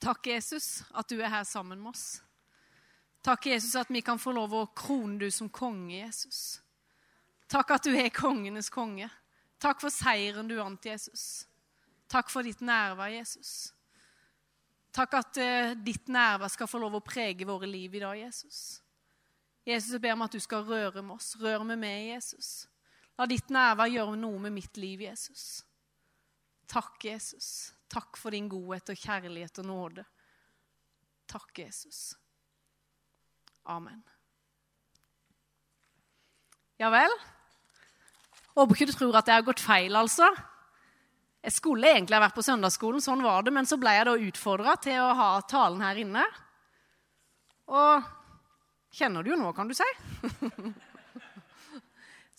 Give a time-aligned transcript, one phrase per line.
[0.00, 2.22] Takk, Jesus, at du er her sammen med oss.
[3.22, 6.60] Takk, Jesus, at vi kan få lov å krone du som konge, Jesus.
[7.50, 9.10] Takk at du er kongenes konge.
[9.60, 11.44] Takk for seieren du vant, Jesus.
[12.08, 13.74] Takk for ditt nærvær, Jesus.
[14.94, 18.80] Takk at uh, ditt nærvær skal få lov å prege våre liv i dag, Jesus.
[19.68, 21.34] Jesus, jeg ber om at du skal røre med oss.
[21.38, 22.64] Rør med meg, Jesus.
[23.20, 25.60] La ditt nærvær gjøre noe med mitt liv, Jesus.
[26.70, 27.74] Takk, Jesus.
[27.90, 30.04] Takk for din godhet og kjærlighet og nåde.
[31.30, 32.14] Takk, Jesus.
[33.70, 34.02] Amen.
[36.80, 37.12] Ja vel?
[38.56, 40.28] Håper ikke du tror at jeg har gått feil, altså.
[41.40, 44.16] Jeg skulle egentlig ha vært på søndagsskolen, sånn var det, men så ble jeg da
[44.28, 46.24] utfordra til å ha talen her inne.
[47.70, 48.08] Og
[48.96, 49.86] kjenner du jo nå, kan du si.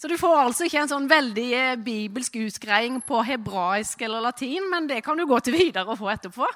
[0.02, 4.66] Så du får altså ikke en sånn veldig eh, bibelsk utgreiing på hebraisk eller latin,
[4.72, 6.48] men det kan du gå til videre og få etterpå.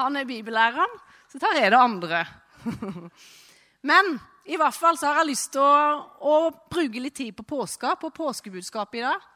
[0.00, 0.96] Han er bibellæreren,
[1.30, 2.24] så tar jeg det andre.
[3.86, 4.16] Men
[4.50, 7.94] i hvert fall så har jeg lyst til å, å bruke litt tid på påska,
[8.02, 9.26] på påskebudskapet i dag.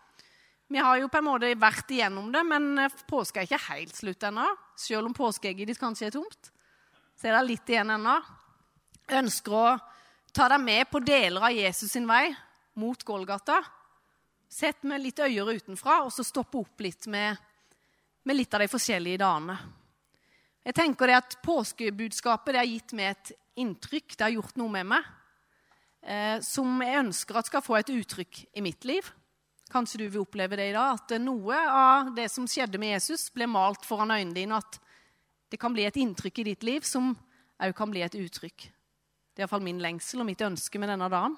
[0.72, 3.94] Vi har jo på en måte vært igjennom det, men eh, påska er ikke helt
[3.94, 4.48] slutt ennå.
[4.74, 6.50] Selv om påskeegget ditt kanskje er tomt,
[7.14, 8.18] så er det litt igjen ennå.
[9.06, 9.66] Jeg ønsker å
[10.34, 12.32] ta deg med på deler av Jesus sin vei
[12.78, 13.60] mot Golgata.
[14.48, 17.36] Sett med litt øyere utenfra, og så stoppe opp litt med,
[18.24, 19.56] med litt av de forskjellige dagene.
[20.62, 24.70] Jeg tenker det at Påskebudskapet det har gitt meg et inntrykk, det har gjort noe
[24.76, 25.08] med meg,
[26.06, 29.08] eh, som jeg ønsker at skal få et uttrykk i mitt liv.
[29.72, 33.30] Kanskje du vil oppleve det i dag, at noe av det som skjedde med Jesus,
[33.32, 34.78] ble malt foran øynene dine, at
[35.50, 37.10] det kan bli et inntrykk i ditt liv som
[37.62, 38.68] òg kan bli et uttrykk.
[39.32, 41.34] Det er iallfall min lengsel og mitt ønske med denne dagen.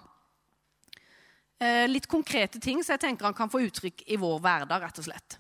[1.65, 4.99] Eh, litt konkrete ting så jeg tenker han kan få uttrykk i vår hverdag, rett
[5.01, 5.39] og slett.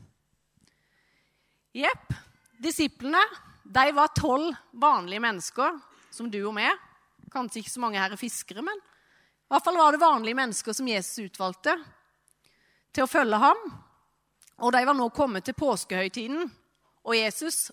[1.76, 2.14] Jepp.
[2.64, 3.20] Disiplene
[3.64, 5.76] de var tolv vanlige mennesker,
[6.14, 6.72] som du og meg.
[7.32, 10.76] Kanskje ikke så mange her er fiskere, men i hvert fall var det vanlige mennesker
[10.76, 11.74] som Jesus utvalgte
[12.94, 13.60] til å følge ham.
[14.64, 16.46] Og de var nå kommet til påskehøytiden,
[17.04, 17.66] og Jesus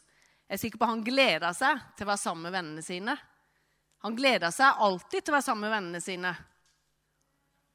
[0.52, 3.14] jeg er sikker på han gleda seg til å være sammen med vennene sine.
[4.04, 6.34] Han gleda seg alltid til å være sammen med vennene sine.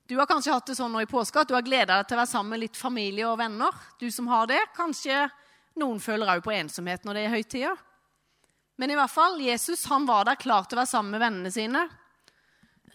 [0.07, 2.15] Du har kanskje hatt det sånn nå i påske at du har gleda deg til
[2.15, 3.75] å være sammen med litt familie og venner.
[3.99, 4.61] Du som har det.
[4.77, 5.25] Kanskje
[5.81, 7.81] noen føler òg på ensomhet når det er høytider.
[8.79, 11.51] Men i hvert fall, Jesus han var der klar til å være sammen med vennene
[11.51, 11.83] sine.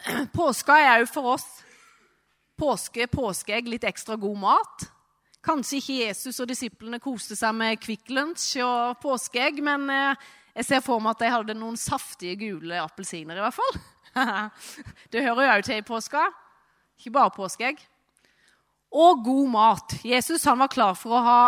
[0.38, 1.50] Påska er òg for oss
[2.62, 4.86] påske, påskeegg, litt ekstra god mat.
[5.42, 10.28] Kanskje ikke Jesus og disiplene koste seg med Kvikk Lunsj og påskeegg, men eh,
[10.60, 13.82] jeg ser for meg at de hadde noen saftige gule appelsiner, i hvert fall.
[15.12, 16.28] det hører jo òg til i påska.
[17.02, 17.80] Ikke bare påskeegg.
[18.94, 19.96] Og god mat.
[20.06, 21.40] Jesus var klar for å ha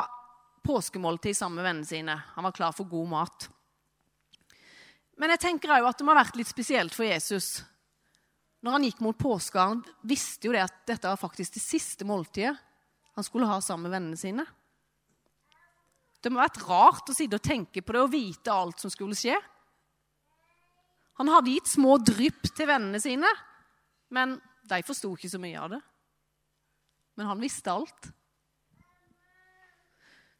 [0.65, 2.15] påskemåltid sammen med vennene sine.
[2.33, 3.45] Han var klar for god mat.
[5.21, 7.59] Men jeg tenker også at det må ha vært litt spesielt for Jesus.
[8.65, 12.07] Når han gikk mot påske, han visste jo det at dette var faktisk det siste
[12.07, 12.55] måltidet
[13.13, 14.45] han skulle ha sammen med vennene sine.
[16.17, 18.89] Det må ha vært rart å sitte og tenke på det og vite alt som
[18.89, 19.35] skulle skje.
[21.21, 23.29] Han hadde gitt små drypp til vennene sine,
[24.09, 25.81] men de forsto ikke så mye av det.
[27.19, 28.09] Men han visste alt.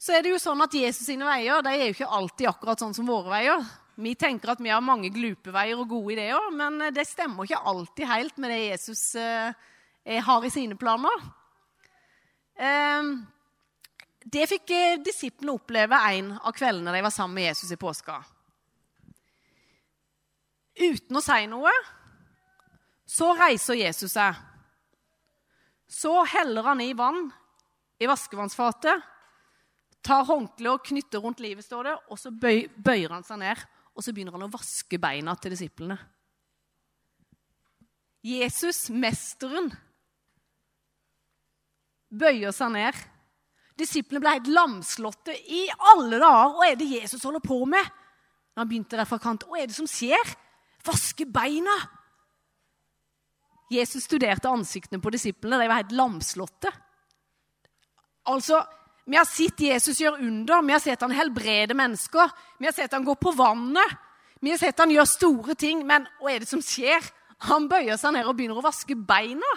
[0.03, 2.81] Så er det jo sånn at Jesus sine veier de er jo ikke alltid akkurat
[2.81, 3.61] sånn som våre veier.
[3.95, 7.61] Vi tenker at vi har mange glupe veier og gode ideer, men det stemmer ikke
[7.71, 9.53] alltid helt med det Jesus eh,
[10.27, 11.23] har i sine planer.
[12.57, 13.13] Eh,
[14.33, 18.17] det fikk eh, disiplene oppleve en av kveldene de var sammen med Jesus i påska.
[20.83, 21.71] Uten å si noe
[23.13, 24.37] så reiser Jesus seg.
[25.89, 27.27] Så heller han i vann
[28.01, 29.03] i vaskevannsfatet,
[30.03, 33.61] tar håndkleet og knytter rundt livet, står det, og så bøyer han seg ned,
[33.93, 35.99] og så begynner han å vaske beina til disiplene.
[38.23, 39.69] Jesus, mesteren,
[42.09, 42.99] bøyer seg ned.
[43.79, 45.35] Disiplene ble helt lamslåtte.
[45.35, 46.53] I alle dager!
[46.55, 47.83] Hva er det Jesus holder på med?
[48.53, 49.43] Når han begynte der fra kant.
[49.49, 50.33] Hva er det som skjer?
[50.87, 51.75] Vaske beina!
[53.73, 55.59] Jesus studerte ansiktene på disiplene.
[55.61, 56.71] De var helt lamslåtte.
[58.31, 58.63] Altså,
[59.05, 62.29] Vi har sett Jesus gjøre under, vi har sett han helbrede mennesker.
[62.55, 63.97] Vi har sett han gå på vannet.
[64.39, 65.81] Vi har sett han gjøre store ting.
[65.83, 67.03] Men hva er det som skjer?
[67.49, 69.49] Han bøyer seg ned og begynner å vaske beina.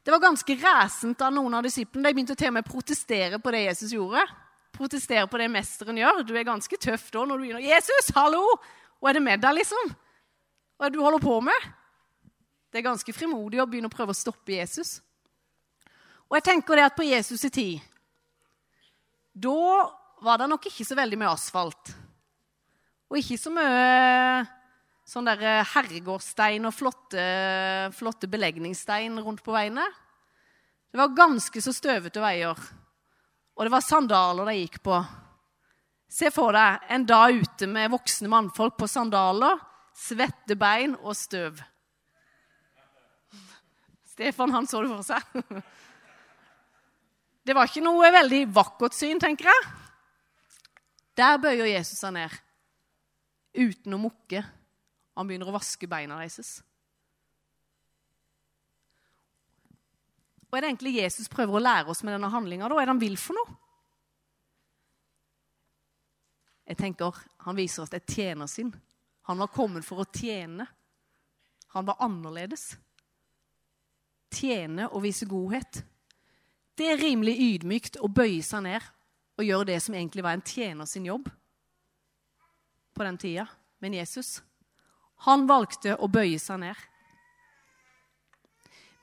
[0.00, 2.08] Det var ganske ræsent av noen av disiplene.
[2.08, 4.24] De begynte til og med å protestere på det Jesus gjorde.
[4.72, 6.22] Protestere på det mesteren gjør.
[6.24, 8.40] Du er ganske tøff da når du begynner 'Jesus, hallo!
[9.00, 9.92] Hva er det med deg?' liksom?
[10.80, 11.64] Hva er det du holder på med?
[12.72, 14.94] Det er ganske frimodig å begynne å prøve å stoppe Jesus.
[16.30, 17.82] Og jeg tenker det at på Jesus' i tid
[19.36, 19.52] Da
[20.24, 21.92] var det nok ikke så veldig mye asfalt.
[23.12, 24.40] Og ikke så mye
[25.04, 27.28] sånn der herregårdsstein og flotte,
[27.92, 29.84] flotte belegningsstein rundt på veiene.
[30.88, 32.56] Det var ganske så støvete veier.
[32.56, 34.96] Og det var sandaler de gikk på.
[36.08, 39.60] Se for deg en dag ute med voksne mannfolk på sandaler,
[40.00, 41.60] svette bein og støv.
[44.10, 45.60] Stefan han så det for seg.
[47.46, 49.68] Det var ikke noe veldig vakkert syn, tenker jeg.
[51.18, 52.34] Der bøyer Jesus seg ned
[53.56, 54.42] uten å mukke.
[55.18, 56.60] Han begynner å vaske beina deres.
[60.50, 62.68] Og er det egentlig Jesus prøver å lære oss med denne handlinga?
[62.70, 63.58] Hva er det han vil for noe?
[66.70, 68.70] Jeg tenker, Han viser oss et tjenersinn.
[69.30, 70.64] Han var kommet for å tjene.
[71.70, 72.72] Han var annerledes.
[74.34, 75.84] Tjene og vise godhet.
[76.74, 78.88] Det er rimelig ydmykt å bøye seg ned
[79.38, 81.30] og gjøre det som egentlig var en tjener sin jobb
[82.90, 83.46] på den tida.
[83.78, 84.40] Men Jesus,
[85.28, 86.82] han valgte å bøye seg ned.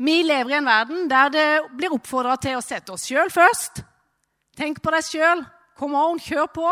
[0.04, 3.80] Vi lever i en verden der det blir oppfordra til å sette oss sjøl først.
[4.60, 5.48] Tenk på deg sjøl.
[5.80, 6.70] Kom on, kjør på.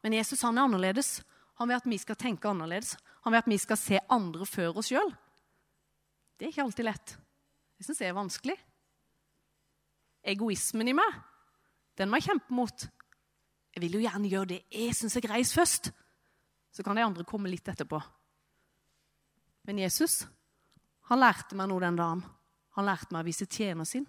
[0.00, 1.18] Men Jesus han er annerledes.
[1.56, 2.96] Han vil at vi skal tenke annerledes.
[3.24, 5.12] Han vil at vi skal se andre før oss sjøl.
[6.36, 7.14] Det er ikke alltid lett.
[7.76, 8.56] Det syns jeg er vanskelig.
[10.26, 11.18] Egoismen i meg,
[11.96, 12.86] den må jeg kjempe mot.
[13.76, 15.90] Jeg vil jo gjerne gjøre det jeg syns er greis først.
[16.72, 18.00] Så kan de andre komme litt etterpå.
[19.66, 20.24] Men Jesus,
[21.08, 22.24] han lærte meg noe den dagen.
[22.76, 24.04] Han lærte meg å vise tjener sin.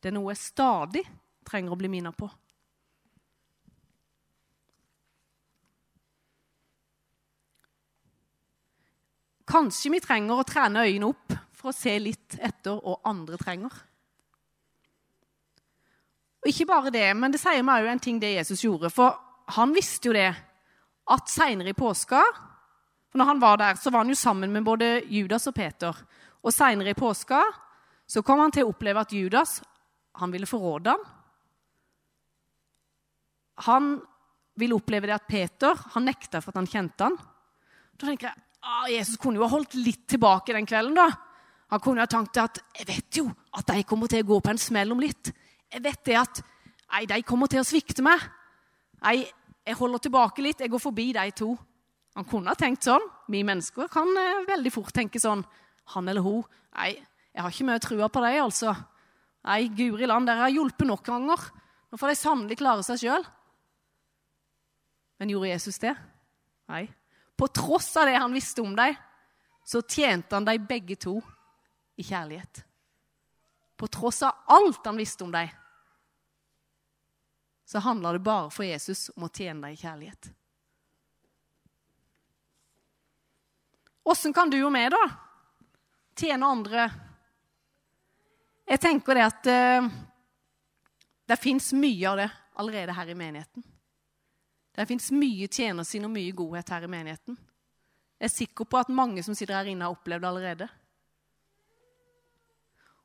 [0.00, 1.04] Det er noe jeg stadig
[1.48, 2.28] trenger å bli minnet på.
[9.48, 13.74] Kanskje vi trenger å trene øynene opp for å se litt etter hva andre trenger.
[16.44, 18.90] Og ikke bare det, men det sier meg òg en ting det Jesus gjorde.
[18.92, 19.16] For
[19.56, 20.28] han visste jo det
[21.12, 22.20] at seinere i påska
[23.14, 25.94] for Når han var der, så var han jo sammen med både Judas og Peter.
[26.42, 27.44] Og seinere i påska
[28.10, 29.60] så kom han til å oppleve at Judas
[30.18, 31.04] han ville forråde ham.
[33.68, 33.92] Han
[34.58, 37.14] ville oppleve det at Peter han nekta for at han kjente han.
[37.94, 40.96] Da tenker jeg ah, Jesus kunne jo ha holdt litt tilbake den kvelden.
[40.98, 41.08] da.
[41.72, 44.52] Han kunne ha tenkt at jeg vet jo at de kommer til å gå på
[44.52, 45.32] en smell om litt.
[45.72, 46.42] Jeg vet det at
[46.92, 48.22] nei, de kommer til å svikte meg.
[49.04, 49.22] Nei,
[49.64, 50.60] jeg holder tilbake litt.
[50.62, 51.52] Jeg går forbi de to.
[52.14, 53.04] Han kunne ha tenkt sånn.
[53.32, 55.42] Vi mennesker kan eh, veldig fort tenke sånn
[55.92, 56.44] han eller hun
[56.74, 56.94] Nei,
[57.30, 58.72] jeg har ikke mye trua på dem, altså.
[59.46, 61.44] Nei, guri land, dere har hjulpet nok ganger.
[61.86, 63.26] Nå får de sannelig klare seg sjøl.
[65.22, 65.92] Men gjorde Jesus det?
[66.72, 66.88] Nei.
[67.36, 68.94] På tross av det han visste om dem,
[69.64, 71.18] så tjente han dem begge to
[71.96, 72.64] i kjærlighet.
[73.76, 75.48] På tross av alt han visste om dem,
[77.64, 80.30] så handla det bare for Jesus om å tjene dem i kjærlighet.
[84.04, 85.00] Åssen kan du og meg, da,
[86.18, 86.88] tjene andre.
[88.68, 89.88] Jeg tenker det at uh,
[91.24, 92.28] det fins mye av det
[92.60, 93.64] allerede her i menigheten.
[94.74, 97.36] Det fins mye tjenersinn og mye godhet her i menigheten.
[98.18, 100.68] Jeg er sikker på at mange som sitter her inne, har opplevd det allerede.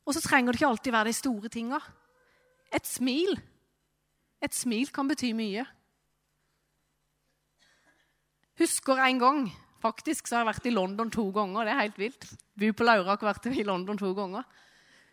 [0.05, 1.79] Og så trenger det ikke alltid være de store tinga.
[2.73, 3.35] Et smil.
[4.41, 5.65] Et smil kan bety mye.
[8.59, 11.63] Husker en gang Faktisk så har jeg vært i London to ganger.
[11.63, 12.25] Det er helt vilt.
[12.59, 14.43] Bu på Laura har vært i London to ganger.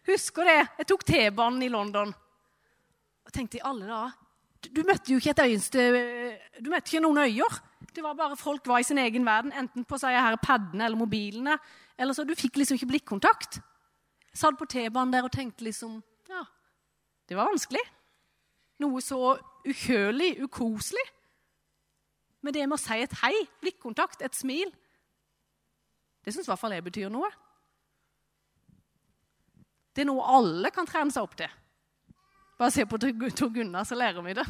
[0.08, 0.56] Husker det.
[0.80, 2.10] Jeg tok T-banen i London.
[3.26, 4.16] Og tenkte i alle dager
[4.64, 5.82] Du møtte jo ikke et øyenste
[6.64, 7.58] Du møtte ikke noen øyer.
[7.94, 10.98] Det var bare Folk var i sin egen verden, enten på seg her paddene eller
[10.98, 11.58] mobilene.
[11.98, 13.60] eller så Du fikk liksom ikke blikkontakt.
[14.30, 16.44] Jeg satt på T-banen der og tenkte liksom Ja,
[17.28, 17.80] det var vanskelig.
[18.78, 21.04] Noe så ukjølig, ukoselig.
[22.42, 24.70] Men det med å si et hei, blikkontakt, et smil,
[26.24, 27.28] det syns i hvert fall jeg betyr noe.
[29.94, 31.50] Det er noe alle kan trene seg opp til.
[32.56, 34.44] Bare se på Tor Gunnar, så lærer vi det.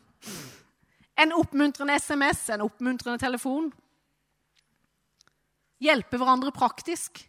[1.22, 3.68] en oppmuntrende SMS, en oppmuntrende telefon.
[5.80, 7.20] Hjelpe hverandre praktisk.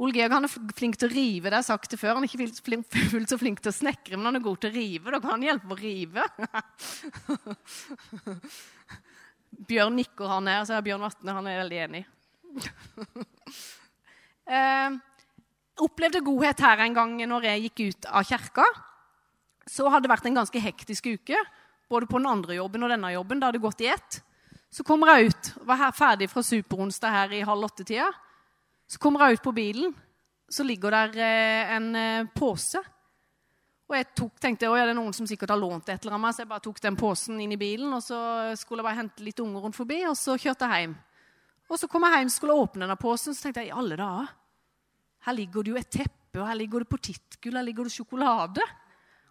[0.00, 2.14] Ole Georg han er flink til å rive, det har jeg sagt det før.
[2.16, 2.46] Han er ikke
[3.10, 5.12] fullt så flink til å snekre, men han er god til å rive.
[5.12, 6.22] Da kan han hjelpe å rive.
[9.68, 10.64] Bjørn nikker, han her.
[10.64, 12.02] Så er Bjørn Vatne han er veldig enig.
[14.56, 14.90] eh,
[15.84, 18.66] opplevde godhet her en gang når jeg gikk ut av kirka.
[19.68, 21.38] Så hadde det vært en ganske hektisk uke,
[21.90, 23.40] både på den andre jobben og denne jobben.
[23.40, 24.20] Det hadde gått i ett.
[24.70, 28.06] Så kommer jeg ut, var her ferdig fra Superonsdag her i halv åtte-tida.
[28.90, 29.92] Så kommer jeg ut på bilen,
[30.50, 32.82] så ligger der eh, en eh, pose.
[33.90, 36.36] Og jeg tok, tenkte at det er noen som sikkert har lånt et eller annet,
[36.36, 38.18] så jeg bare tok den posen inn i bilen, og så
[38.58, 40.98] skulle jeg bare hente litt unger rundt forbi, og så kjørte jeg hjem.
[41.70, 44.30] Og så kom jeg hjem skulle åpne denne posen, så tenkte jeg i alle dager
[45.26, 48.64] Her ligger det jo et teppe, og her ligger det potetgull, her ligger det sjokolade.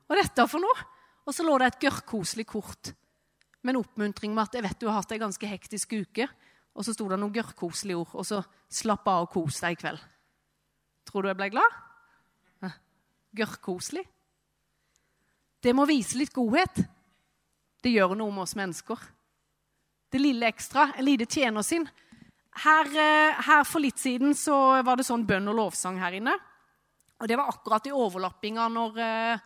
[0.10, 0.86] Er dette for noe?
[1.26, 2.92] Og så lå det et gørrkoselig kort
[3.62, 6.30] med en oppmuntring med at jeg vet du har hatt ei ganske hektisk uke.
[6.78, 8.40] Og så sto det noen gørrkoselige ord, og så
[8.72, 10.00] slapp av og kos deg i kveld.
[11.10, 11.78] Tror du jeg ble glad?
[13.36, 14.06] Gørrkoselig.
[15.60, 16.80] Det må vise litt godhet.
[17.84, 19.02] Det gjør noe med oss mennesker.
[20.10, 21.86] Det lille ekstra, en lite tjener sin.
[22.58, 26.34] Her, eh, her, For litt siden så var det sånn bønn og lovsang her inne.
[27.20, 29.40] Og Det var akkurat i overlappinga når eh,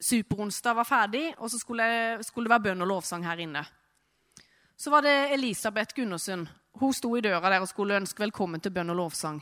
[0.00, 3.64] Superonsdag var ferdig, og så skulle, skulle, det være bønn og lovsang her inne.
[4.78, 6.46] Så var det Elisabeth Gundersen.
[6.78, 9.40] Hun sto i døra der og skulle ønske velkommen til bønn og lovsang.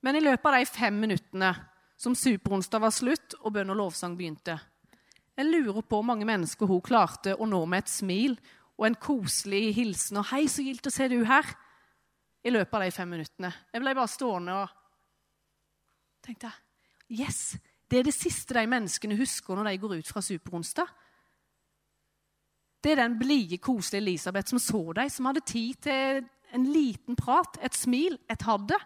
[0.00, 1.52] Men i løpet av de fem minuttene
[2.00, 4.56] som Superonsdag var slutt og bønn og lovsang begynte,
[5.36, 8.34] jeg lurer på hvor mange mennesker hun klarte å nå med et smil
[8.80, 11.54] og en koselig hilsen og 'Hei, så gildt å se du her'
[12.44, 13.50] i løpet av de fem minuttene.
[13.72, 14.76] Jeg ble bare stående og
[16.24, 16.52] tenkte
[17.10, 17.58] Yes!
[17.90, 20.86] Det er det siste de menneskene husker når de går ut fra Superonsdag.
[22.80, 26.20] Det er den blide, koselige Elisabeth som så dem, som hadde tid til
[26.54, 28.78] en liten prat, et smil, et ha det.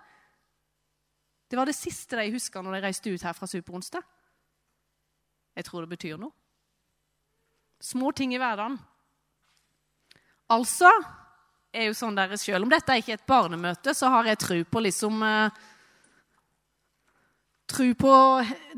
[1.50, 4.02] Det var det siste de huska når de reiste ut her fra Superonsdag.
[5.54, 6.32] Jeg tror det betyr noe.
[7.84, 8.78] Små ting i hverdagen.
[10.48, 10.88] Altså
[11.74, 14.58] er jo sånn der, Selv om dette er ikke et barnemøte, så har jeg tro
[14.64, 15.62] på liksom eh,
[17.74, 18.14] Tro på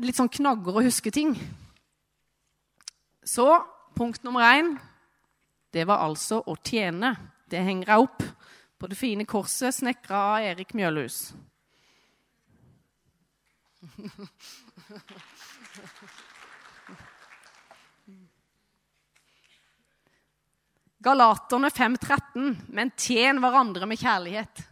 [0.01, 1.33] litt sånn knagger og huske ting.
[3.27, 3.45] Så
[3.97, 4.77] punkt nummer én
[5.75, 7.11] det var altså å tjene.
[7.51, 8.23] Det henger jeg opp
[8.79, 11.35] på det fine korset snekra av Erik Mjølhus.
[21.07, 24.63] Galaterne 5,13.: Men tjen hverandre med kjærlighet.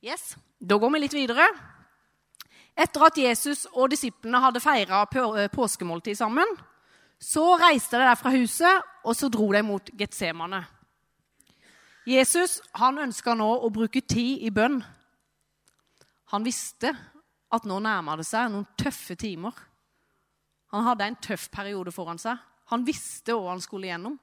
[0.00, 1.46] Yes, Da går vi litt videre.
[2.76, 6.46] Etter at Jesus og disiplene hadde feira eh, påskemåltid sammen,
[7.20, 10.62] så reiste de der fra huset, og så dro de mot Getsemane.
[12.08, 14.78] Jesus han ønska nå å bruke tid i bønn.
[16.32, 16.94] Han visste
[17.50, 19.52] at nå nærma det seg noen tøffe timer.
[20.70, 22.38] Han hadde en tøff periode foran seg.
[22.70, 24.16] Han visste hva han skulle gjennom.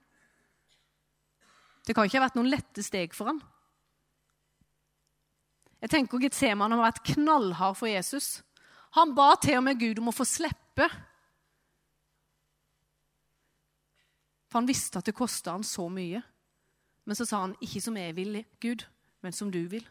[1.88, 3.42] Det kan ikke ha vært noen lette steg for han.
[5.84, 8.42] Jeg tenker Getsemane har vært knallhard for Jesus.
[8.98, 10.88] Han ba til og med Gud om å få slippe.
[14.48, 16.24] For han visste at det kosta han så mye.
[17.08, 18.84] Men så sa han, 'Ikke som jeg vil, Gud,
[19.22, 19.88] men som du vil'.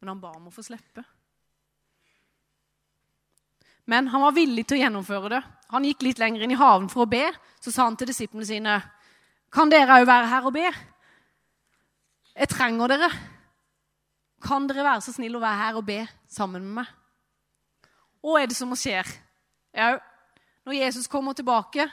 [0.00, 1.04] Men han ba om å få slippe.
[3.90, 5.40] Men han var villig til å gjennomføre det.
[5.74, 7.24] Han gikk litt lenger inn i haven for å be.
[7.58, 8.82] Så sa han til disiplene sine,
[9.50, 10.72] 'Kan dere òg være her og be?'
[12.36, 13.10] 'Jeg trenger dere.
[14.40, 16.94] Kan dere være så snill å være her og be sammen med meg?'
[18.22, 19.06] Hva er det som skjer?
[19.74, 19.98] Ja,
[20.64, 21.90] når Jesus kommer tilbake,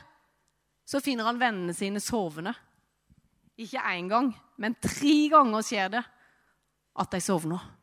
[0.86, 2.54] så finner han vennene sine sovende.
[3.58, 6.04] Ikke én gang, men tre ganger skjer det
[7.00, 7.77] at de sovner.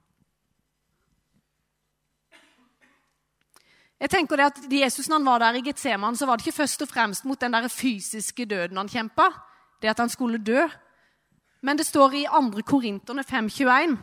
[4.01, 6.61] Jeg tenker det at Jesus når han var der i Getseman, så var det ikke
[6.63, 9.29] først og fremst mot den der fysiske døden han kjempa,
[9.83, 10.67] det at han skulle dø.
[11.63, 12.63] Men det står i 2.
[12.67, 13.97] Korinterne 5,21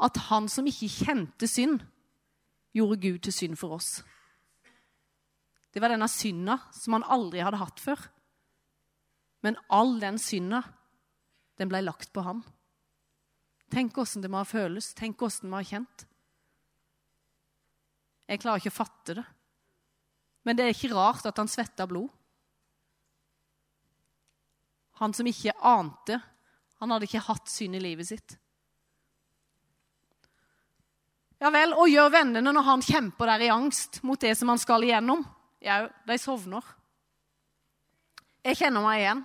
[0.00, 1.80] at han som ikke kjente synd,
[2.72, 4.04] gjorde Gud til synd for oss.
[5.74, 7.98] Det var denne synda som han aldri hadde hatt før.
[9.42, 10.62] Men all den synda,
[11.58, 12.42] den ble lagt på ham.
[13.70, 14.92] Tenk åssen det må ha føles.
[14.98, 16.06] Tenk åssen det må ha kjent.
[18.30, 19.26] Jeg klarer ikke å fatte det.
[20.46, 22.08] Men det er ikke rart at han svetta blod.
[25.00, 26.20] Han som ikke ante.
[26.80, 28.36] Han hadde ikke hatt synd i livet sitt.
[31.40, 34.60] Ja vel, og gjør vennene når han kjemper der i angst mot det som han
[34.60, 35.24] skal igjennom?
[35.64, 36.66] Jau, de sovner.
[38.44, 39.24] Jeg kjenner meg igjen.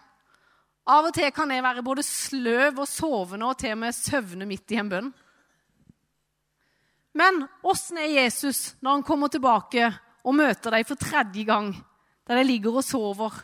[0.95, 4.47] Av og til kan jeg være både sløv og sovende og til og med søvne
[4.47, 5.13] midt i en bønn.
[7.15, 9.87] Men åssen er Jesus når han kommer tilbake
[10.25, 11.71] og møter deg for tredje gang,
[12.27, 13.37] der de ligger og sover?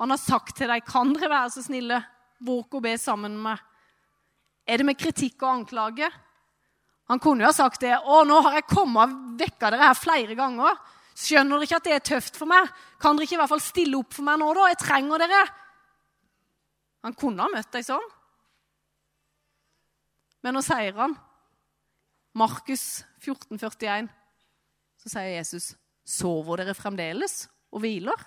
[0.00, 2.04] Han har sagt til deg, 'Kan dere være så snille,
[2.40, 3.64] våk og be sammen med meg?'
[4.66, 6.10] Er det med kritikk og anklage?
[7.08, 7.92] Han kunne jo ha sagt det.
[7.92, 10.78] 'Å, nå har jeg kommet og vekka dere her flere ganger.'
[11.16, 13.60] 'Skjønner dere ikke at det er tøft for meg?' 'Kan dere ikke i hvert fall
[13.60, 14.68] stille opp for meg nå, da?
[14.68, 15.52] Jeg trenger dere.'
[17.04, 18.08] Han kunne ha møtt deg sånn.
[20.42, 21.16] Men nå sier han
[22.36, 24.08] Markus 14, 41.
[25.00, 25.74] Så sier Jesus,
[26.04, 28.26] 'Sover dere fremdeles og hviler?'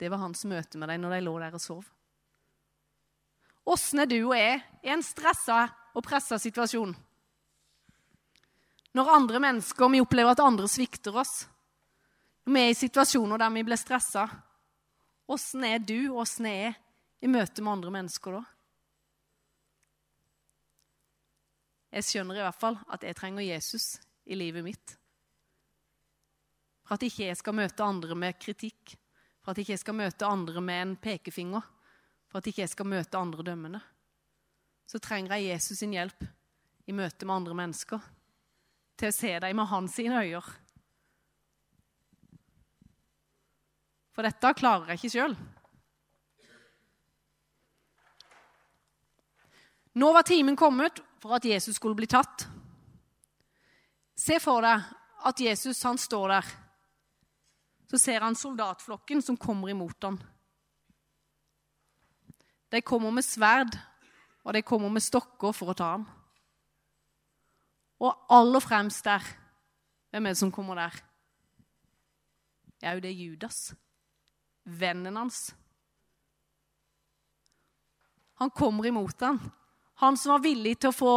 [0.00, 1.84] Det var hans møte med dem når de lå der og sov.
[3.66, 6.96] Åssen er du og jeg i en stressa og pressa situasjon?
[8.96, 11.46] Når andre mennesker, vi opplever at andre svikter oss,
[12.46, 14.28] når vi er i situasjoner der vi blir stressa,
[15.28, 16.76] åssen er du åssen er jeg
[17.20, 18.44] i møte med andre mennesker da?
[21.96, 23.94] Jeg skjønner i hvert fall at jeg trenger Jesus
[24.28, 24.96] i livet mitt.
[26.84, 28.92] For at ikke jeg skal møte andre med kritikk,
[29.40, 31.64] for at ikke jeg skal møte andre med en pekefinger,
[32.28, 33.80] for at ikke jeg skal møte andre dømmende.
[34.84, 36.20] Så trenger jeg Jesus sin hjelp
[36.86, 38.04] i møte med andre mennesker,
[39.00, 40.44] til å se dem med hans sine øyne.
[44.12, 45.40] For dette klarer jeg ikke sjøl.
[49.96, 52.46] Nå var timen kommet for at Jesus skulle bli tatt.
[54.16, 54.84] Se for deg
[55.26, 56.54] at Jesus han står der.
[57.86, 60.18] Så ser han soldatflokken som kommer imot ham.
[62.72, 63.76] De kommer med sverd,
[64.44, 66.06] og de kommer med stokker for å ta ham.
[68.02, 69.24] Og aller fremst der
[70.10, 70.94] Hvem er det som kommer der?
[72.80, 73.74] Det er Judas.
[74.64, 75.50] Vennen hans.
[78.40, 79.40] Han kommer imot ham.
[80.02, 81.14] Han som var villig til å få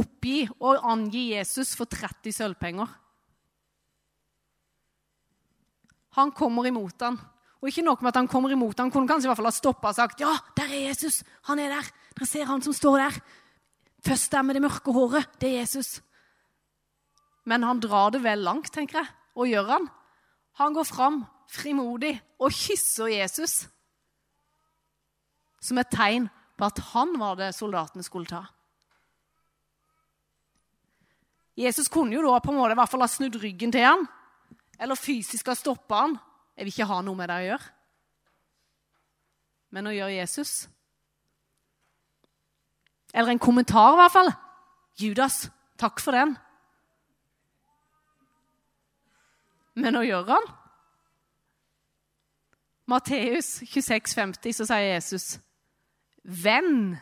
[0.00, 2.88] oppgi og angi Jesus for 30 sølvpenger.
[6.18, 7.18] Han kommer imot ham.
[7.60, 9.54] Og ikke nok med at han kommer imot ham, kunne kanskje i hvert fall ha
[9.54, 11.20] stoppa og sagt ja, der er Jesus.
[11.50, 11.90] Han er der.
[12.16, 13.18] Dere ser han som står der.
[14.06, 15.28] Først der med det mørke håret.
[15.40, 15.98] Det er Jesus.
[17.44, 19.12] Men han drar det vel langt, tenker jeg.
[19.36, 19.90] Og gjør han.
[20.60, 23.64] Han går fram frimodig og kysser Jesus
[25.60, 26.30] som et tegn
[26.60, 28.44] på at han var det soldatene skulle ta.
[31.56, 34.04] Jesus kunne jo da på en måte i hvert fall ha snudd ryggen til han,
[34.80, 36.20] eller fysisk ha stoppa han
[36.60, 37.68] jeg vil ikke ha noe med det å gjøre.
[39.72, 40.52] Men å gjøre Jesus
[43.14, 44.28] Eller en kommentar, i hvert fall.
[45.00, 45.48] Judas,
[45.80, 46.36] takk for den.
[49.74, 50.46] Men å gjøre han?
[52.92, 55.26] Matteus 26, 50, så sier Jesus,
[56.30, 56.96] 'Venn,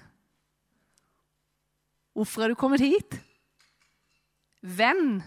[2.17, 3.21] hvorfor er du kommet hit?'
[4.63, 5.21] Venn.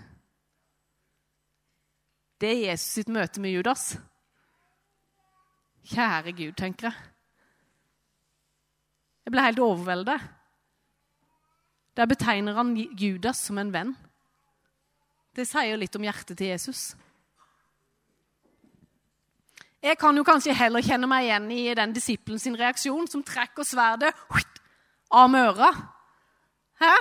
[2.42, 3.94] Det er Jesus sitt møte med Judas.
[5.88, 7.12] Kjære Gud, tenker jeg.
[9.26, 10.20] Jeg ble helt overveldet.
[11.96, 13.94] Der betegner han Judas som en venn.
[15.38, 16.92] Det sier litt om hjertet til Jesus.
[19.82, 23.66] Jeg kan jo kanskje heller kjenne meg igjen i den disippelen sin reaksjon, som trekker
[23.66, 24.12] sverdet
[25.10, 25.72] av med øra.
[26.82, 26.94] Hæ?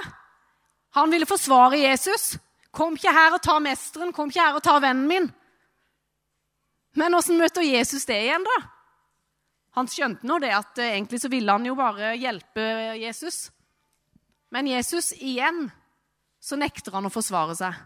[0.96, 2.38] Han ville forsvare Jesus.
[2.72, 5.28] Kom ikke her og ta mesteren, kom ikke her og ta vennen min.
[6.98, 8.56] Men åssen møter Jesus det igjen, da?
[9.78, 12.64] Han skjønte nå det at eh, egentlig så ville han jo bare hjelpe
[12.98, 13.50] Jesus.
[14.50, 15.68] Men Jesus igjen
[16.42, 17.76] så nekter han å forsvare seg.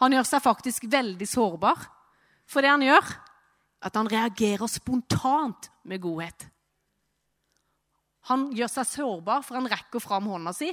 [0.00, 1.82] Han gjør seg faktisk veldig sårbar.
[2.48, 3.12] For det han gjør,
[3.84, 6.46] at han reagerer spontant med godhet.
[8.30, 10.70] Han gjør seg sårbar, for han rekker fram hånda si.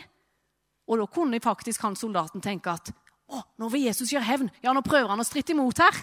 [0.88, 2.94] Og da kunne faktisk han soldaten tenke at
[3.32, 4.50] å, nå vil Jesus gjøre hevn.
[4.64, 6.00] Ja, nå prøver han å stritte imot her.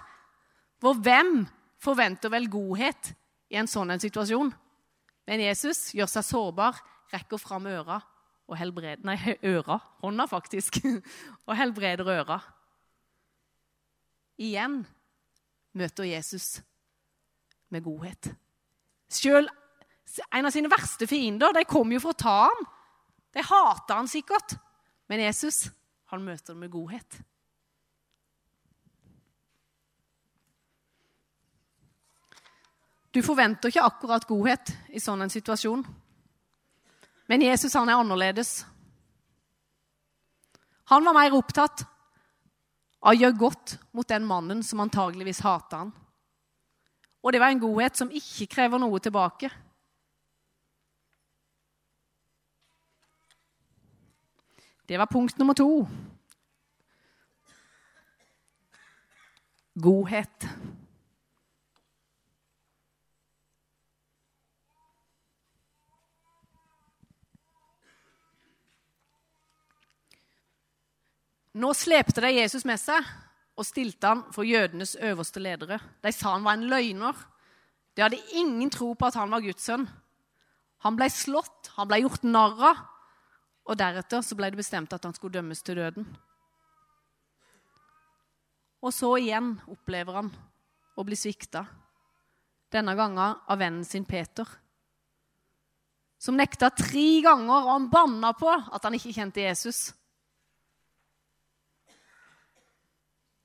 [0.81, 1.43] For hvem
[1.83, 3.13] forventer vel godhet
[3.53, 4.53] i en sånn en situasjon?
[5.29, 6.79] Men Jesus gjør seg sårbar,
[7.13, 7.99] rekker fram øra
[8.49, 9.77] og helbreder Nei, øra.
[10.01, 10.81] Hånda, faktisk.
[11.49, 12.39] og helbreder øra.
[14.41, 14.81] Igjen
[15.77, 16.59] møter Jesus
[17.75, 18.31] med godhet.
[19.13, 19.49] Sjøl
[20.33, 22.67] en av sine verste fiender de kom jo for å ta ham.
[23.35, 24.57] De hata han sikkert.
[25.09, 25.67] Men Jesus
[26.13, 27.19] han møter dem med godhet.
[33.13, 35.85] Du forventer ikke akkurat godhet i sånn en situasjon.
[37.29, 38.63] Men Jesus han er annerledes.
[40.89, 41.85] Han var mer opptatt
[43.01, 45.93] av å gjøre godt mot den mannen som antageligvis hater han.
[47.23, 49.51] Og det var en godhet som ikke krever noe tilbake.
[54.89, 55.87] Det var punkt nummer to.
[59.83, 60.49] Godhet.
[71.59, 73.05] Nå slepte de Jesus med seg
[73.59, 75.81] og stilte han for jødenes øverste ledere.
[76.03, 77.17] De sa han var en løgner.
[77.97, 79.89] De hadde ingen tro på at han var Guds sønn.
[80.87, 82.85] Han ble slått, han ble gjort narr av,
[83.69, 86.07] og deretter så ble det bestemt at han skulle dømmes til døden.
[88.79, 90.31] Og så igjen opplever han
[90.95, 91.65] å bli svikta.
[92.71, 94.47] Denne gangen av vennen sin Peter.
[96.23, 99.89] Som nekta tre ganger, og han banna på at han ikke kjente Jesus.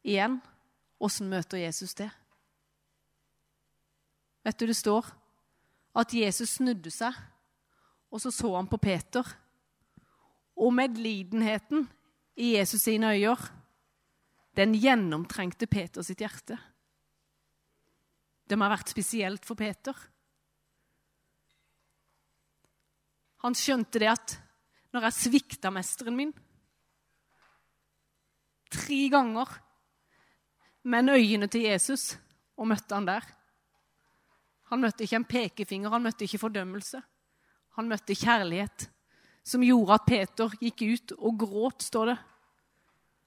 [0.04, 0.40] Igjen
[1.04, 2.10] åssen møter Jesus det?
[4.44, 5.08] Vet du, det står
[5.96, 7.16] at Jesus snudde seg,
[8.12, 9.26] og så så han på Peter.
[10.60, 11.88] Og medlidenheten
[12.36, 13.38] i Jesus sine øyne,
[14.54, 16.60] den gjennomtrengte Peter sitt hjerte.
[18.46, 19.96] Det må ha vært spesielt for Peter.
[23.42, 24.36] Han skjønte det at
[24.94, 26.34] når jeg svikta mesteren min
[28.74, 29.50] tre ganger
[30.84, 32.18] med øynene til Jesus
[32.58, 33.26] og møtte han der
[34.72, 37.02] Han møtte ikke en pekefinger, han møtte ikke fordømmelse.
[37.78, 38.88] Han møtte kjærlighet,
[39.46, 42.18] som gjorde at Peter gikk ut og gråt, står det.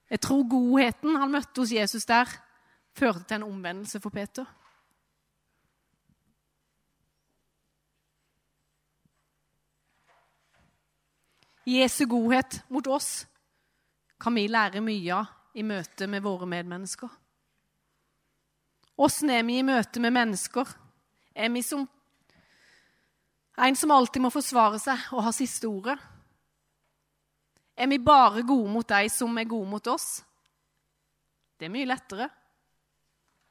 [0.09, 2.27] Jeg tror godheten han møtte hos Jesus der,
[2.91, 4.43] førte til en omvendelse for Peter.
[11.67, 13.25] Jesu godhet mot oss
[14.19, 17.09] kan vi lære mye av i møte med våre medmennesker.
[18.97, 20.69] Åssen er vi i møte med mennesker?
[21.37, 21.85] Er vi som
[23.57, 25.97] en som alltid må forsvare seg og ha siste ordet?
[27.77, 30.21] Er vi bare gode mot de som er gode mot oss?
[31.57, 32.29] Det er mye lettere.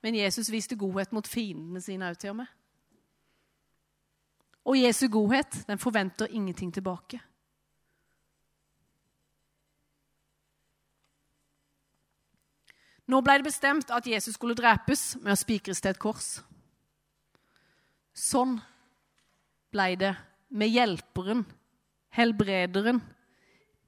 [0.02, 2.50] Men Jesus viste godhet mot fiendene sine òg, til og med.
[4.66, 7.20] Og Jesu godhet den forventer ingenting tilbake.
[13.06, 16.40] Nå ble det bestemt at Jesus skulle drepes med å spikres til et kors.
[18.16, 18.56] Sånn
[19.74, 20.12] ble det
[20.56, 21.44] med hjelperen,
[22.16, 23.02] helbrederen,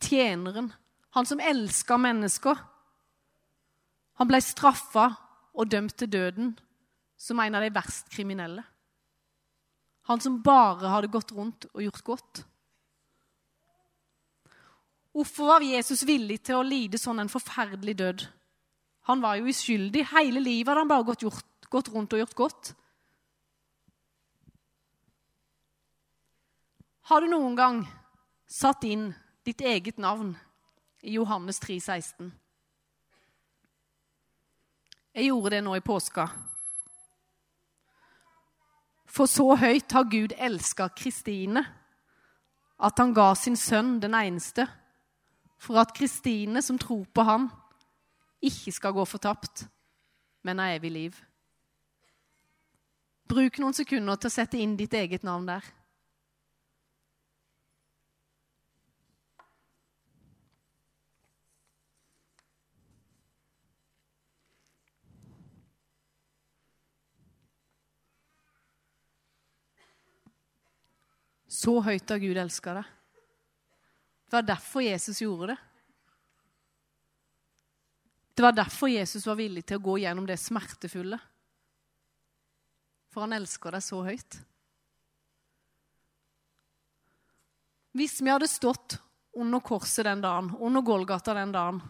[0.03, 0.71] tjeneren,
[1.17, 2.59] han som elska mennesker.
[4.21, 5.09] Han ble straffa
[5.59, 6.53] og dømt til døden
[7.19, 8.63] som en av de verst kriminelle.
[10.09, 12.43] Han som bare hadde gått rundt og gjort godt.
[15.13, 18.29] Hvorfor var Jesus villig til å lide sånn en forferdelig død?
[19.09, 20.05] Han var jo uskyldig.
[20.13, 22.75] Hele livet hadde han bare gått, gjort, gått rundt og gjort godt.
[27.09, 27.79] Har du noen gang
[28.45, 29.09] satt inn
[29.49, 30.35] ditt eget navn
[31.01, 32.29] i Johannes 3, 16?
[35.17, 36.27] Jeg gjorde det nå i påska.
[39.09, 41.65] For så høyt har Gud elska Kristine,
[42.79, 44.69] at han ga sin sønn den eneste,
[45.59, 47.49] for at Kristine, som tror på han,
[48.45, 49.67] ikke skal gå fortapt,
[50.47, 51.19] men av evig liv.
[53.29, 55.67] Bruk noen sekunder til å sette inn ditt eget navn der.
[71.59, 72.91] Så høyt har Gud elska deg.
[74.29, 75.68] Det var derfor Jesus gjorde det.
[78.39, 81.17] Det var derfor Jesus var villig til å gå gjennom det smertefulle.
[83.11, 84.37] For han elsker deg så høyt.
[87.99, 89.01] Hvis vi hadde stått
[89.35, 91.83] under korset den dagen, under Golgata den dagen,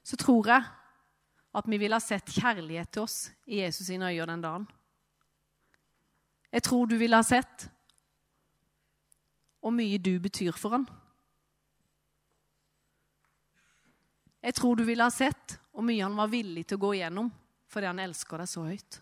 [0.00, 0.64] så tror jeg
[1.60, 4.66] at vi ville ha sett kjærlighet til oss i Jesus sine øyne den dagen.
[6.48, 7.68] Jeg tror du ville ha sett
[9.60, 10.88] hvor mye du betyr for han.
[14.42, 17.30] Jeg tror du ville ha sett hvor mye han var villig til å gå igjennom
[17.72, 18.98] fordi han elsker deg så høyt.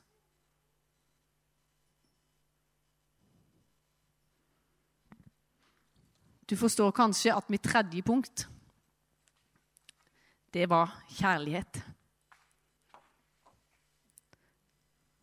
[6.51, 8.45] Du forstår kanskje at mitt tredje punkt,
[10.51, 11.79] det var kjærlighet.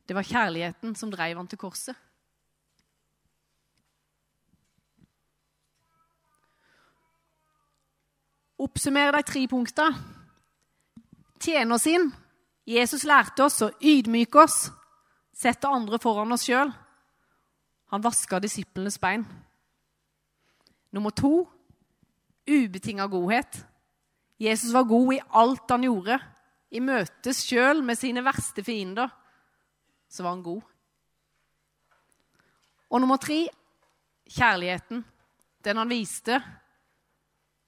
[0.07, 2.06] Det var kjærligheten som drev han til korset.
[8.57, 9.97] Oppsummer de tre punktene.
[11.39, 12.09] Tjener sin.
[12.67, 14.71] Jesus lærte oss å ydmyke oss,
[15.31, 16.73] sette andre foran oss sjøl.
[17.93, 19.23] Han vaska disiplenes bein.
[20.91, 21.45] Nummer to
[22.47, 23.61] ubetinga godhet.
[24.41, 26.17] Jesus var god i alt han gjorde.
[26.75, 29.13] I møtes sjøl med sine verste fiender
[30.09, 30.61] så var han god.
[32.89, 33.45] Og nummer tre
[34.31, 35.05] kjærligheten.
[35.63, 36.39] Den han viste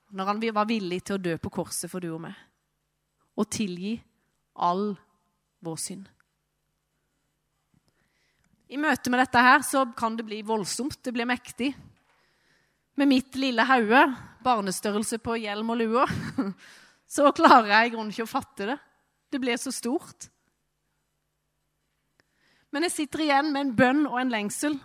[0.10, 2.38] når han var villig til å dø på korset for du og meg,
[3.38, 3.98] og tilgi
[4.60, 4.94] all
[5.64, 6.08] vår synd.
[8.70, 11.72] I møte med dette her så kan det bli voldsomt, det blir mektig.
[13.00, 14.04] Med mitt lille hode,
[14.46, 16.04] barnestørrelse på hjelm og lue,
[17.16, 18.78] så klarer jeg i grunnen ikke å fatte det.
[19.30, 20.30] Det blir så stort.
[22.70, 24.78] Men jeg sitter igjen med en bønn og en lengsel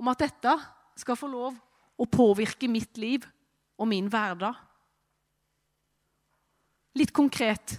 [0.00, 0.56] om at dette
[0.98, 1.54] skal få lov
[2.02, 3.22] å påvirke mitt liv
[3.78, 4.58] og min hverdag.
[6.98, 7.78] Litt konkret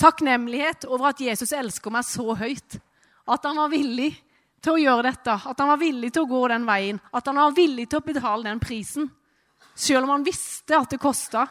[0.00, 2.78] takknemlighet over at Jesus elsker meg så høyt.
[3.30, 4.10] At han var villig
[4.64, 7.00] til å gjøre dette, at han var villig til å gå den veien.
[7.12, 9.10] At han var villig til å betale den prisen,
[9.74, 11.46] selv om han visste at det kosta.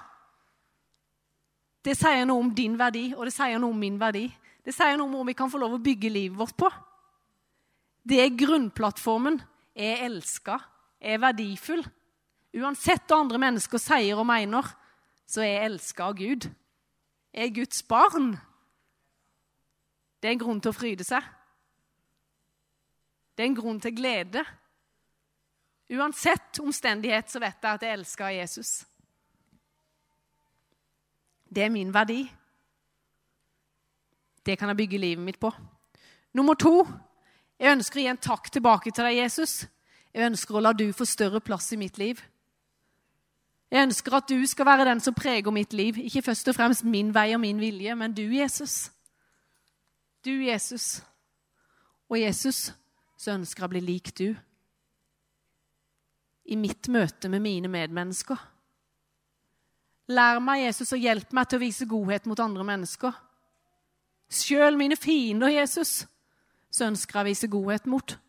[1.84, 4.28] Det sier noe om din verdi, og det sier noe om min verdi.
[4.64, 6.70] Det sier noe om hvor vi kan få lov å bygge livet vårt på.
[8.04, 9.42] Det er grunnplattformen.
[9.74, 10.60] Jeg Er elska,
[11.02, 11.82] er verdifull.
[12.54, 14.68] Uansett hva andre mennesker sier og mener,
[15.26, 16.50] så er jeg elska av Gud.
[17.34, 18.34] Jeg er Guds barn.
[20.22, 21.26] Det er en grunn til å fryde seg.
[23.34, 24.44] Det er en grunn til glede.
[25.94, 28.72] Uansett omstendighet så vet jeg at jeg elsker Jesus.
[31.54, 32.22] Det er min verdi.
[34.46, 35.50] Det kan jeg bygge livet mitt på.
[36.34, 36.84] Nummer to
[37.60, 39.64] jeg ønsker å gi en takk tilbake til deg, Jesus.
[40.14, 42.20] Jeg ønsker å la du få større plass i mitt liv.
[43.74, 45.98] Jeg ønsker at du skal være den som preger mitt liv.
[45.98, 48.92] Ikke først og fremst min vei og min vilje, men du, Jesus.
[50.26, 51.02] Du, Jesus.
[52.10, 52.70] Og Jesus,
[53.18, 54.28] så ønsker jeg å bli lik du.
[56.46, 58.38] I mitt møte med mine medmennesker.
[60.14, 63.22] Lær meg, Jesus, og hjelp meg til å vise godhet mot andre mennesker.
[64.30, 66.04] Sjøl mine fiender, Jesus,
[66.70, 68.20] så ønsker jeg å vise godhet mot.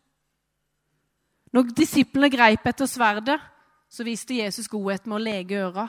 [1.53, 3.37] Når disiplene greip etter sverdet,
[3.95, 5.85] så viste Jesus godhet med å lege øra.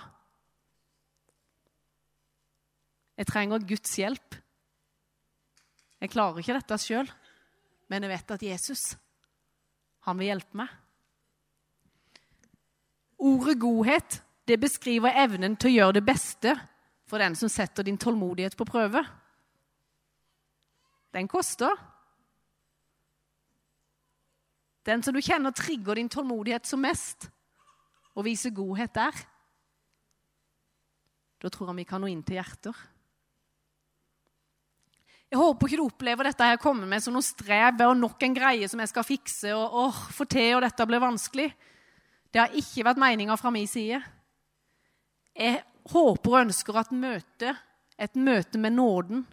[3.19, 4.37] Jeg trenger Guds hjelp.
[5.99, 7.11] Jeg klarer ikke dette sjøl,
[7.91, 8.85] men jeg vet at Jesus,
[10.07, 10.71] han vil hjelpe meg.
[13.27, 16.53] Ordet godhet det beskriver evnen til å gjøre det beste
[17.11, 19.03] for den som setter din tålmodighet på prøve.
[21.17, 21.73] Den koster.
[24.87, 27.33] Den som du kjenner trigger din tålmodighet som mest,
[28.17, 29.25] og vise godhet der.
[31.43, 32.77] Da tror han vi kan nå inn til hjerter.
[35.27, 38.37] Jeg håper ikke du opplever dette her komme med som noe strev og nok en
[38.37, 41.49] greie som jeg skal fikse, og åh, få til, og dette blir vanskelig.
[42.31, 43.99] Det har ikke vært meninga fra min side.
[45.37, 47.57] Jeg håper og ønsker at møte,
[47.99, 49.25] et møte med nåden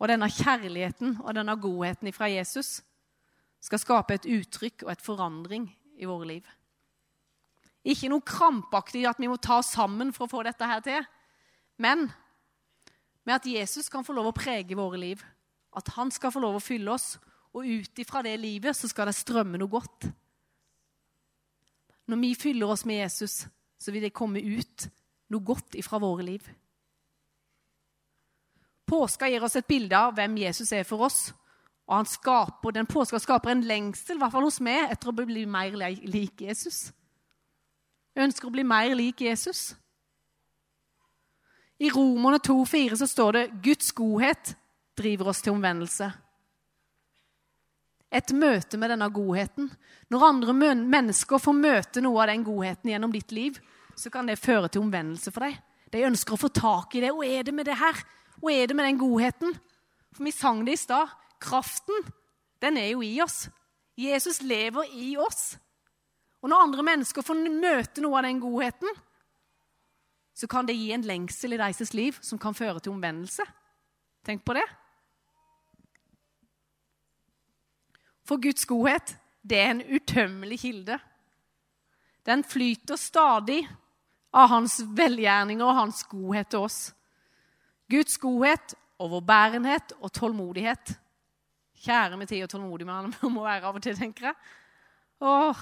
[0.00, 2.80] og denne kjærligheten og denne godheten fra Jesus
[3.64, 5.66] skal skape et uttrykk og et forandring
[6.00, 6.44] i våre liv.
[7.84, 11.06] Ikke noe krampaktig at vi må ta oss sammen for å få dette her til,
[11.80, 12.10] men
[13.24, 15.22] med at Jesus kan få lov å prege våre liv.
[15.76, 17.14] At han skal få lov å fylle oss,
[17.54, 20.08] og ut ifra det livet så skal det strømme noe godt.
[22.10, 23.44] Når vi fyller oss med Jesus,
[23.78, 24.88] så vil det komme ut
[25.30, 26.46] noe godt ifra våre liv.
[28.90, 31.28] Påska gir oss et bilde av hvem Jesus er for oss,
[31.90, 35.42] og skaper, den påska skaper en lengsel, i hvert fall hos meg, etter å bli
[35.46, 35.74] mer
[36.06, 36.90] lik Jesus.
[38.20, 39.70] Ønsker å bli mer lik Jesus.
[41.80, 44.52] I Romerne 2,4 så står det Guds godhet
[45.00, 46.10] driver oss til omvendelse.
[48.10, 49.70] Et møte med denne godheten.
[50.10, 53.56] Når andre mennesker får møte noe av den godheten gjennom ditt liv,
[53.96, 55.56] så kan det føre til omvendelse for deg.
[55.90, 57.14] De ønsker å få tak i det.
[57.14, 57.96] Hva er det med det her?
[58.42, 59.56] Hva er det med den godheten?
[60.12, 61.16] For vi sang det i stad.
[61.40, 62.04] Kraften,
[62.60, 63.46] den er jo i oss.
[63.96, 65.54] Jesus lever i oss.
[66.40, 69.00] Og når andre mennesker får møte noe av den godheten,
[70.34, 73.44] så kan det gi en lengsel i deres liv som kan føre til omvendelse.
[74.24, 74.64] Tenk på det.
[78.24, 80.96] For Guds godhet, det er en utømmelig kilde.
[82.24, 83.64] Den flyter stadig
[84.32, 86.80] av hans velgjerninger og hans godhet til oss.
[87.90, 90.94] Guds godhet, overbærenhet og tålmodighet
[91.80, 94.34] Kjære med tid og tålmodig med han må være av og til, tenker jeg.
[95.24, 95.60] Åh,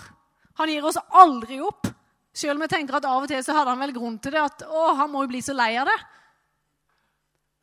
[0.59, 1.88] han gir oss aldri opp.
[2.35, 4.42] Selv om jeg tenker at av og til så hadde han vel grunn til det.
[4.42, 5.97] At å, han må jo bli så lei av det.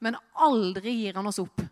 [0.04, 1.64] Men aldri gir han oss opp.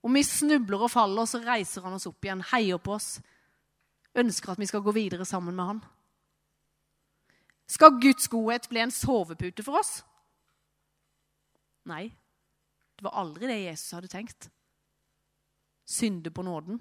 [0.00, 3.18] Om vi snubler og faller, så reiser han oss opp igjen, heier på oss.
[4.16, 5.82] Ønsker at vi skal gå videre sammen med han.
[7.70, 10.00] Skal Guds godhet bli en sovepute for oss?
[11.90, 12.08] Nei.
[12.96, 14.50] Det var aldri det Jesus hadde tenkt
[15.90, 16.80] synde på nåden.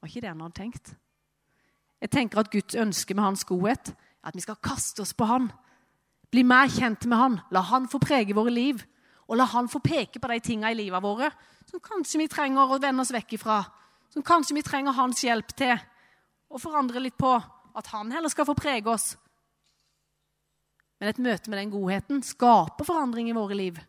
[0.00, 0.92] Var ikke det han hadde tenkt.
[2.00, 5.26] Jeg tenker at Guds ønske med hans godhet er at vi skal kaste oss på
[5.28, 5.50] han.
[6.34, 7.40] Bli mer kjent med han.
[7.54, 8.82] La han få prege våre liv.
[9.26, 11.30] Og la han få peke på de tingene i livet våre
[11.66, 13.60] som kanskje vi trenger å vende oss vekk ifra.
[14.14, 15.74] Som kanskje vi trenger hans hjelp til
[16.48, 17.32] å forandre litt på.
[17.76, 19.14] At han heller skal få prege oss.
[20.96, 23.80] Men et møte med den godheten skaper forandring i våre liv.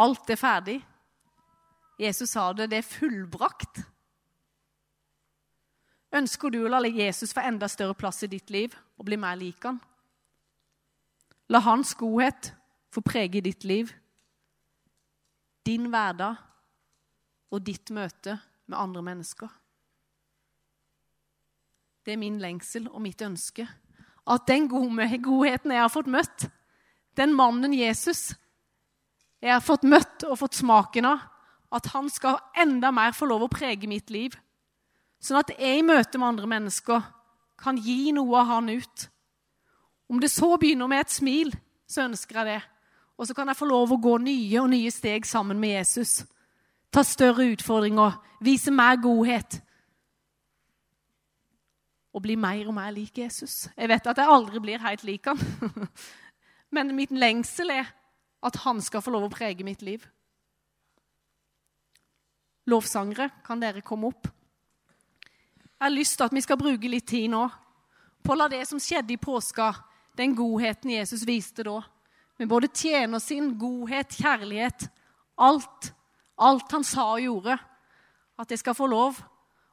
[0.00, 0.78] Alt er ferdig.
[2.00, 3.82] Jesus sa det, det er fullbrakt.
[6.16, 9.36] Ønsker du å la Jesus få enda større plass i ditt liv og bli mer
[9.38, 9.78] lik han?
[11.50, 12.52] La hans godhet
[12.90, 13.90] få prege ditt liv,
[15.66, 16.38] din hverdag
[17.50, 18.38] og ditt møte
[18.70, 19.50] med andre mennesker.
[22.06, 23.66] Det er min lengsel og mitt ønske.
[24.30, 26.46] At den godheten jeg har fått møtt,
[27.18, 28.30] den mannen Jesus
[29.40, 31.22] jeg har fått møtt og fått smaken av,
[31.70, 34.34] at han skal enda mer få lov å prege mitt liv.
[35.22, 37.04] Sånn at jeg i møte med andre mennesker
[37.60, 39.06] kan gi noe av han ut.
[40.10, 41.52] Om det så begynner med et smil,
[41.86, 42.60] så ønsker jeg det.
[43.20, 46.22] Og så kan jeg få lov å gå nye og nye steg sammen med Jesus.
[46.90, 49.60] Ta større utfordringer, vise mer godhet.
[52.10, 53.68] Og bli mer og mer lik Jesus.
[53.76, 55.38] Jeg vet at jeg aldri blir helt lik han.
[56.74, 57.92] Men mitt lengsel er
[58.42, 60.02] at han skal få lov å prege mitt liv.
[62.70, 64.28] Lovsangere, kan dere komme opp?
[65.80, 67.46] Jeg har lyst til at vi skal bruke litt tid nå
[68.20, 69.72] på å la det som skjedde i påska,
[70.16, 71.78] den godheten Jesus viste da,
[72.38, 74.86] med både tjener sin, godhet, kjærlighet,
[75.40, 75.92] alt,
[76.36, 77.56] alt han sa og gjorde,
[78.40, 79.18] at det skal få lov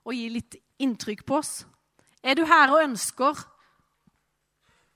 [0.07, 1.53] å gi litt inntrykk på oss.
[2.23, 3.43] Er du her og ønsker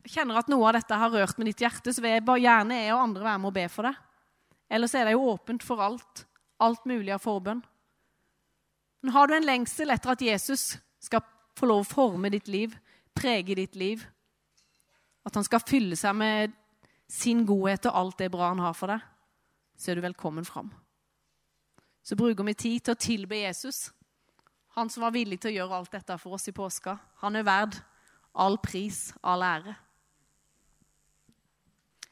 [0.10, 2.80] kjenner at noe av dette har rørt med ditt hjerte, så vil jeg bare gjerne
[2.80, 3.94] jeg og andre være med og be for det.
[4.72, 6.26] Ellers er det jo åpent for alt.
[6.62, 7.62] Alt mulig av forbønn.
[9.02, 11.24] Men har du en lengsel etter at Jesus skal
[11.58, 12.74] få lov å forme ditt liv,
[13.18, 14.04] prege ditt liv,
[15.26, 16.54] at han skal fylle seg med
[17.12, 19.02] sin godhet og alt det bra han har for deg,
[19.78, 20.70] så er du velkommen fram.
[22.02, 23.90] Så bruker vi tid til å tilbe Jesus,
[24.78, 26.96] han som var villig til å gjøre alt dette for oss i påska.
[27.26, 27.76] Han er verd
[28.40, 29.76] all pris, all ære.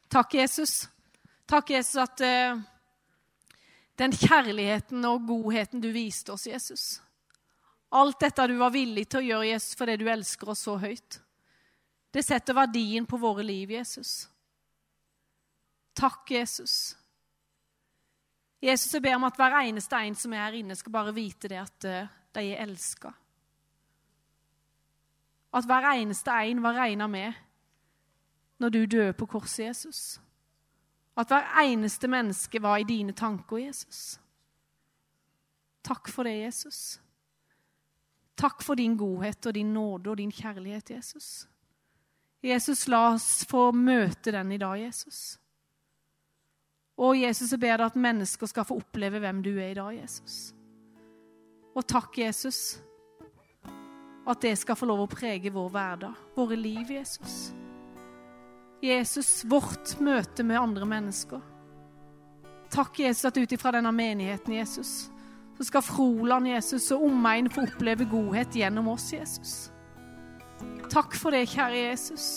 [0.10, 0.90] Takk, Jesus.
[1.48, 2.60] Takk, Jesus, at uh,
[4.00, 7.02] den kjærligheten og godheten du viste oss, Jesus
[7.90, 11.16] Alt dette du var villig til å gjøre, Jesus, fordi du elsker oss så høyt.
[12.14, 14.28] Det setter verdien på våre liv, Jesus.
[15.98, 16.76] Takk, Jesus.
[18.62, 21.50] Jesus, jeg ber om at hver eneste en som er her inne, skal bare vite
[21.50, 23.12] det at uh, de er elska.
[25.50, 27.46] At hver eneste en var regna med
[28.60, 30.20] når du døde på korset, Jesus.
[31.20, 34.20] At hver eneste menneske var i dine tanker, Jesus.
[35.84, 37.00] Takk for det, Jesus.
[38.40, 41.48] Takk for din godhet og din nåde og din kjærlighet, Jesus.
[42.44, 45.40] Jesus, la oss få møte den i dag, Jesus.
[47.00, 49.92] Og Jesus, jeg ber deg at mennesker skal få oppleve hvem du er i dag,
[50.02, 50.54] Jesus.
[51.76, 52.80] Og takk, Jesus,
[54.28, 57.50] at det skal få lov å prege vår hverdag, våre liv, Jesus.
[58.82, 61.42] Jesus, vårt møte med andre mennesker.
[62.70, 65.10] Takk, Jesus, at ut ifra denne menigheten, Jesus,
[65.58, 69.56] så skal Froland, Jesus, og omegn få oppleve godhet gjennom oss, Jesus.
[70.90, 72.30] Takk for det, kjære Jesus.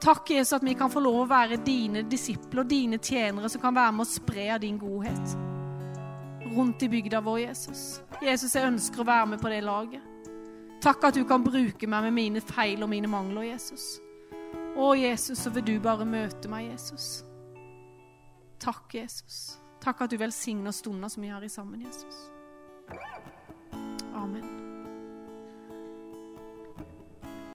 [0.00, 3.76] Takk, Jesus, at vi kan få lov å være dine disipler, dine tjenere, som kan
[3.76, 5.36] være med å spre av din godhet
[6.56, 8.00] rundt i bygda vår, Jesus.
[8.22, 10.32] Jesus, jeg ønsker å være med på det laget.
[10.84, 13.96] Takk at du kan bruke meg med mine feil og mine mangler, Jesus.
[14.76, 17.24] Å, Jesus, så vil du bare møte meg, Jesus.
[18.60, 19.56] Takk, Jesus.
[19.80, 22.26] Takk at du velsigner stunder som vi har sammen, Jesus.
[24.14, 24.55] Amen.